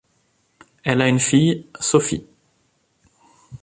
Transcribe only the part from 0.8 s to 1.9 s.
Elle a une fille